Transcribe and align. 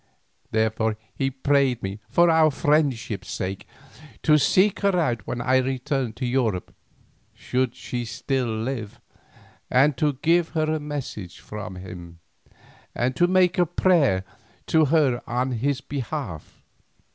Therefore 0.49 0.97
he 1.13 1.29
prayed 1.29 1.83
me 1.83 1.99
for 2.09 2.31
our 2.31 2.49
friendship's 2.49 3.29
sake 3.29 3.67
to 4.23 4.39
seek 4.39 4.79
her 4.79 4.97
out 4.99 5.27
when 5.27 5.41
I 5.41 5.57
returned 5.57 6.15
to 6.15 6.25
Europe, 6.25 6.73
should 7.35 7.75
she 7.75 8.05
still 8.05 8.47
live, 8.47 8.99
and 9.69 9.95
to 9.97 10.13
give 10.23 10.49
her 10.57 10.63
a 10.73 10.79
message 10.79 11.39
from 11.39 11.75
him, 11.75 12.17
and 12.95 13.15
to 13.15 13.27
make 13.27 13.59
a 13.59 13.65
prayer 13.67 14.23
to 14.65 14.85
her 14.85 15.21
on 15.27 15.51
his 15.51 15.81
behalf." 15.81 16.63